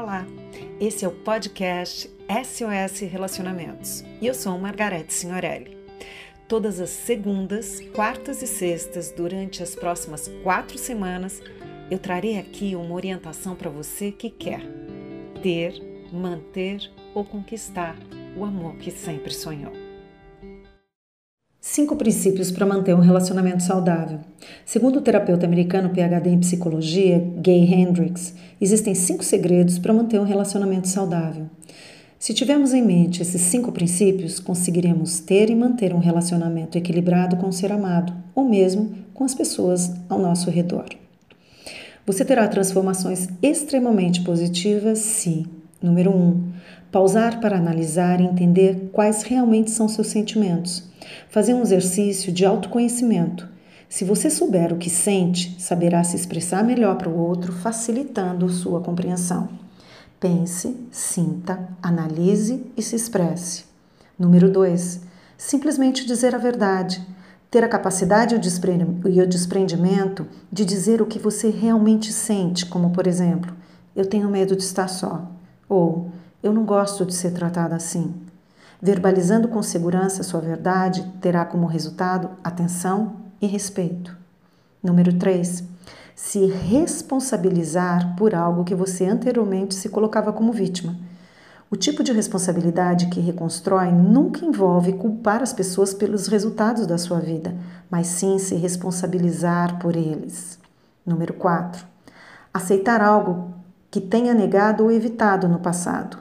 Olá, 0.00 0.24
esse 0.78 1.04
é 1.04 1.08
o 1.08 1.10
podcast 1.10 2.08
SOS 2.28 3.00
Relacionamentos 3.00 4.04
e 4.20 4.28
eu 4.28 4.32
sou 4.32 4.56
Margarete 4.56 5.12
Signorelli. 5.12 5.76
Todas 6.46 6.78
as 6.78 6.90
segundas, 6.90 7.80
quartas 7.96 8.40
e 8.40 8.46
sextas, 8.46 9.10
durante 9.10 9.60
as 9.60 9.74
próximas 9.74 10.30
quatro 10.44 10.78
semanas, 10.78 11.42
eu 11.90 11.98
trarei 11.98 12.38
aqui 12.38 12.76
uma 12.76 12.94
orientação 12.94 13.56
para 13.56 13.70
você 13.70 14.12
que 14.12 14.30
quer 14.30 14.62
ter, 15.42 15.74
manter 16.12 16.80
ou 17.12 17.24
conquistar 17.24 17.96
o 18.36 18.44
amor 18.44 18.76
que 18.76 18.92
sempre 18.92 19.34
sonhou. 19.34 19.87
Cinco 21.78 21.94
princípios 21.94 22.50
para 22.50 22.66
manter 22.66 22.92
um 22.92 22.98
relacionamento 22.98 23.62
saudável. 23.62 24.18
Segundo 24.66 24.96
o 24.96 25.00
terapeuta 25.00 25.46
americano 25.46 25.90
PhD 25.90 26.30
em 26.30 26.40
psicologia, 26.40 27.24
Gay 27.36 27.72
Hendricks, 27.72 28.34
existem 28.60 28.96
cinco 28.96 29.22
segredos 29.22 29.78
para 29.78 29.94
manter 29.94 30.18
um 30.18 30.24
relacionamento 30.24 30.88
saudável. 30.88 31.46
Se 32.18 32.34
tivermos 32.34 32.74
em 32.74 32.84
mente 32.84 33.22
esses 33.22 33.42
cinco 33.42 33.70
princípios, 33.70 34.40
conseguiremos 34.40 35.20
ter 35.20 35.50
e 35.50 35.54
manter 35.54 35.94
um 35.94 36.00
relacionamento 36.00 36.76
equilibrado 36.76 37.36
com 37.36 37.46
o 37.46 37.52
ser 37.52 37.70
amado, 37.70 38.12
ou 38.34 38.44
mesmo 38.44 38.90
com 39.14 39.22
as 39.22 39.32
pessoas 39.32 39.92
ao 40.08 40.18
nosso 40.18 40.50
redor. 40.50 40.86
Você 42.04 42.24
terá 42.24 42.48
transformações 42.48 43.28
extremamente 43.40 44.22
positivas 44.22 44.98
se, 44.98 45.46
número 45.80 46.10
um, 46.10 46.52
pausar 46.90 47.40
para 47.40 47.56
analisar 47.56 48.20
e 48.20 48.24
entender 48.24 48.90
quais 48.92 49.22
realmente 49.22 49.70
são 49.70 49.88
seus 49.88 50.08
sentimentos 50.08 50.88
Fazer 51.28 51.54
um 51.54 51.62
exercício 51.62 52.32
de 52.32 52.44
autoconhecimento. 52.44 53.48
Se 53.88 54.04
você 54.04 54.28
souber 54.28 54.72
o 54.72 54.76
que 54.76 54.90
sente, 54.90 55.56
saberá 55.58 56.04
se 56.04 56.16
expressar 56.16 56.62
melhor 56.62 56.96
para 56.96 57.08
o 57.08 57.18
outro, 57.18 57.52
facilitando 57.52 58.48
sua 58.48 58.80
compreensão. 58.80 59.48
Pense, 60.20 60.76
sinta, 60.90 61.68
analise 61.82 62.66
e 62.76 62.82
se 62.82 62.96
expresse. 62.96 63.64
Número 64.18 64.50
2. 64.50 65.00
Simplesmente 65.36 66.06
dizer 66.06 66.34
a 66.34 66.38
verdade. 66.38 67.00
Ter 67.50 67.64
a 67.64 67.68
capacidade 67.68 68.34
e 68.34 69.20
o 69.20 69.26
desprendimento 69.26 70.26
de 70.52 70.64
dizer 70.66 71.00
o 71.00 71.06
que 71.06 71.18
você 71.18 71.48
realmente 71.48 72.12
sente, 72.12 72.66
como 72.66 72.90
por 72.90 73.06
exemplo, 73.06 73.56
eu 73.96 74.04
tenho 74.04 74.28
medo 74.28 74.54
de 74.54 74.62
estar 74.62 74.86
só, 74.86 75.26
ou 75.68 76.10
eu 76.42 76.52
não 76.52 76.64
gosto 76.64 77.04
de 77.04 77.14
ser 77.14 77.32
tratada 77.32 77.74
assim. 77.74 78.14
Verbalizando 78.80 79.48
com 79.48 79.62
segurança 79.62 80.22
sua 80.22 80.40
verdade 80.40 81.02
terá 81.20 81.44
como 81.44 81.66
resultado 81.66 82.30
atenção 82.44 83.16
e 83.40 83.46
respeito. 83.46 84.16
Número 84.82 85.12
3. 85.12 85.64
Se 86.14 86.46
responsabilizar 86.46 88.14
por 88.16 88.34
algo 88.34 88.64
que 88.64 88.74
você 88.74 89.04
anteriormente 89.04 89.74
se 89.74 89.88
colocava 89.88 90.32
como 90.32 90.52
vítima. 90.52 90.96
O 91.70 91.76
tipo 91.76 92.02
de 92.02 92.12
responsabilidade 92.12 93.08
que 93.08 93.20
reconstrói 93.20 93.92
nunca 93.92 94.44
envolve 94.44 94.94
culpar 94.94 95.42
as 95.42 95.52
pessoas 95.52 95.92
pelos 95.92 96.26
resultados 96.26 96.86
da 96.86 96.96
sua 96.96 97.20
vida, 97.20 97.54
mas 97.90 98.06
sim 98.06 98.38
se 98.38 98.54
responsabilizar 98.54 99.78
por 99.78 99.94
eles. 99.94 100.58
Número 101.04 101.34
4. 101.34 101.84
Aceitar 102.54 103.02
algo 103.02 103.57
que 103.90 104.00
tenha 104.00 104.34
negado 104.34 104.84
ou 104.84 104.92
evitado 104.92 105.48
no 105.48 105.58
passado. 105.58 106.18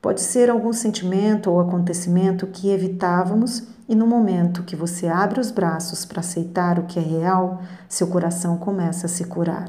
Pode 0.00 0.20
ser 0.20 0.50
algum 0.50 0.72
sentimento 0.72 1.50
ou 1.50 1.60
acontecimento 1.60 2.46
que 2.46 2.70
evitávamos 2.70 3.62
e 3.88 3.94
no 3.94 4.06
momento 4.06 4.62
que 4.62 4.74
você 4.74 5.06
abre 5.06 5.38
os 5.38 5.50
braços 5.50 6.04
para 6.04 6.20
aceitar 6.20 6.78
o 6.78 6.84
que 6.84 6.98
é 6.98 7.02
real, 7.02 7.62
seu 7.88 8.06
coração 8.06 8.56
começa 8.56 9.06
a 9.06 9.08
se 9.08 9.24
curar. 9.24 9.68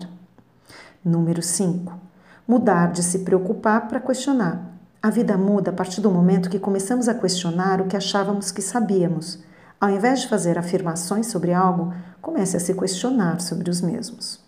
Número 1.03 1.41
5. 1.41 1.93
Mudar 2.47 2.91
de 2.91 3.03
se 3.03 3.19
preocupar 3.19 3.87
para 3.87 3.99
questionar. 3.99 4.73
A 5.01 5.09
vida 5.09 5.37
muda 5.37 5.71
a 5.71 5.73
partir 5.73 5.99
do 5.99 6.09
momento 6.09 6.49
que 6.49 6.59
começamos 6.59 7.07
a 7.07 7.13
questionar 7.13 7.81
o 7.81 7.87
que 7.87 7.97
achávamos 7.97 8.51
que 8.51 8.61
sabíamos. 8.61 9.43
Ao 9.79 9.89
invés 9.89 10.21
de 10.21 10.29
fazer 10.29 10.57
afirmações 10.57 11.27
sobre 11.27 11.51
algo, 11.53 11.93
comece 12.21 12.55
a 12.55 12.59
se 12.59 12.73
questionar 12.73 13.41
sobre 13.41 13.69
os 13.69 13.81
mesmos. 13.81 14.42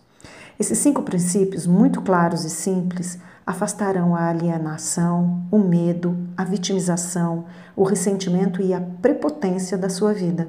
Esses 0.57 0.77
cinco 0.77 1.01
princípios, 1.01 1.67
muito 1.67 2.01
claros 2.01 2.45
e 2.45 2.49
simples, 2.49 3.19
afastarão 3.45 4.15
a 4.15 4.29
alienação, 4.29 5.45
o 5.51 5.59
medo, 5.59 6.17
a 6.35 6.43
vitimização, 6.43 7.45
o 7.75 7.83
ressentimento 7.83 8.61
e 8.61 8.73
a 8.73 8.79
prepotência 8.79 9.77
da 9.77 9.89
sua 9.89 10.13
vida. 10.13 10.47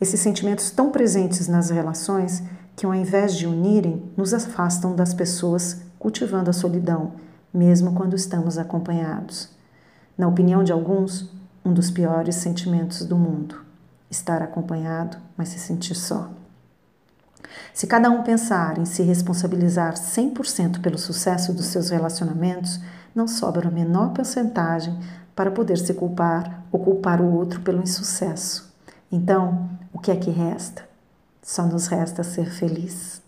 Esses 0.00 0.20
sentimentos 0.20 0.70
tão 0.70 0.90
presentes 0.90 1.48
nas 1.48 1.70
relações 1.70 2.42
que, 2.76 2.86
ao 2.86 2.94
invés 2.94 3.34
de 3.34 3.46
unirem, 3.46 4.02
nos 4.16 4.32
afastam 4.32 4.94
das 4.94 5.12
pessoas, 5.12 5.82
cultivando 5.98 6.50
a 6.50 6.54
solidão, 6.54 7.12
mesmo 7.52 7.94
quando 7.94 8.14
estamos 8.14 8.58
acompanhados. 8.58 9.50
Na 10.16 10.28
opinião 10.28 10.62
de 10.62 10.72
alguns, 10.72 11.30
um 11.64 11.72
dos 11.72 11.90
piores 11.90 12.36
sentimentos 12.36 13.04
do 13.04 13.16
mundo: 13.16 13.56
estar 14.10 14.42
acompanhado, 14.42 15.16
mas 15.36 15.48
se 15.48 15.58
sentir 15.58 15.94
só. 15.94 16.30
Se 17.72 17.86
cada 17.86 18.10
um 18.10 18.22
pensar 18.22 18.78
em 18.78 18.84
se 18.84 19.02
responsabilizar 19.02 19.94
100% 19.94 20.80
pelo 20.80 20.98
sucesso 20.98 21.52
dos 21.52 21.66
seus 21.66 21.90
relacionamentos, 21.90 22.80
não 23.14 23.26
sobra 23.26 23.68
a 23.68 23.70
menor 23.70 24.12
porcentagem 24.12 24.98
para 25.34 25.50
poder 25.50 25.78
se 25.78 25.94
culpar 25.94 26.64
ou 26.70 26.80
culpar 26.80 27.20
o 27.20 27.34
outro 27.34 27.60
pelo 27.60 27.82
insucesso. 27.82 28.70
Então, 29.10 29.70
o 29.92 29.98
que 29.98 30.10
é 30.10 30.16
que 30.16 30.30
resta? 30.30 30.88
Só 31.42 31.66
nos 31.66 31.86
resta 31.86 32.22
ser 32.22 32.50
feliz. 32.50 33.22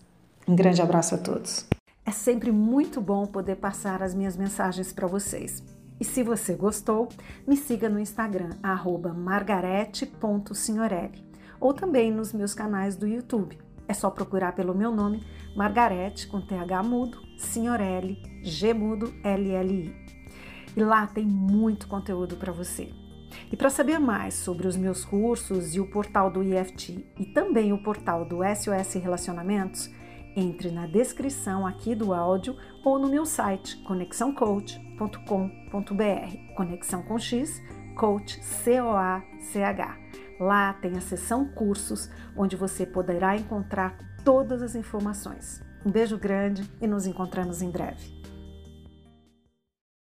Um 0.47 0.55
grande 0.55 0.81
abraço 0.81 1.15
a 1.15 1.17
todos. 1.17 1.65
É 2.05 2.11
sempre 2.11 2.51
muito 2.51 3.01
bom 3.01 3.25
poder 3.25 3.55
passar 3.55 4.03
as 4.03 4.13
minhas 4.13 4.37
mensagens 4.37 4.91
para 4.91 5.07
vocês. 5.07 5.63
E 5.99 6.05
se 6.05 6.21
você 6.21 6.53
gostou, 6.53 7.07
me 7.47 7.55
siga 7.55 7.87
no 7.87 7.99
Instagram, 7.99 8.49
margarete.signorelli, 9.15 11.23
ou 11.59 11.73
também 11.73 12.11
nos 12.11 12.33
meus 12.33 12.53
canais 12.53 12.95
do 12.95 13.07
YouTube. 13.07 13.57
É 13.87 13.93
só 13.93 14.09
procurar 14.09 14.53
pelo 14.53 14.73
meu 14.73 14.91
nome, 14.91 15.21
Margarete, 15.55 16.27
com 16.27 16.41
TH 16.41 16.83
mudo, 16.83 17.21
Signorelli, 17.37 18.17
G 18.41 18.73
mudo, 18.73 19.13
LLI. 19.23 19.95
E 20.75 20.83
lá 20.83 21.05
tem 21.05 21.25
muito 21.25 21.87
conteúdo 21.87 22.37
para 22.37 22.51
você. 22.51 22.91
E 23.51 23.57
para 23.57 23.69
saber 23.69 23.99
mais 23.99 24.33
sobre 24.35 24.67
os 24.67 24.75
meus 24.75 25.05
cursos 25.05 25.75
e 25.75 25.79
o 25.79 25.87
portal 25.89 26.31
do 26.31 26.43
IFT 26.43 27.05
e 27.19 27.25
também 27.25 27.73
o 27.73 27.83
portal 27.83 28.25
do 28.25 28.39
SOS 28.43 28.95
Relacionamentos, 28.95 29.89
entre 30.35 30.71
na 30.71 30.87
descrição 30.87 31.67
aqui 31.67 31.93
do 31.93 32.11
áudio 32.13 32.57
ou 32.83 32.97
no 32.97 33.07
meu 33.07 33.23
site 33.25 33.77
conexãocoach.com.br. 33.83 36.55
Conexão 36.55 37.03
com 37.03 37.19
X, 37.19 37.61
coach 37.95 38.43
C 38.43 38.81
O 38.81 38.89
A 38.89 39.23
C 39.39 39.63
H. 39.63 39.97
Lá 40.43 40.73
tem 40.73 40.97
a 40.97 41.01
seção 41.01 41.45
cursos, 41.45 42.09
onde 42.35 42.57
você 42.57 42.85
poderá 42.85 43.37
encontrar 43.37 43.95
todas 44.25 44.61
as 44.61 44.75
informações. 44.75 45.63
Um 45.85 45.89
beijo 45.89 46.17
grande 46.17 46.69
e 46.81 46.87
nos 46.87 47.05
encontramos 47.05 47.61
em 47.61 47.71
breve. 47.71 48.11